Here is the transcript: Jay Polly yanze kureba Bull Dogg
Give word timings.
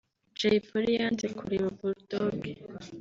Jay 0.39 0.57
Polly 0.67 0.91
yanze 0.99 1.25
kureba 1.37 1.67
Bull 1.77 1.97
Dogg 2.09 2.43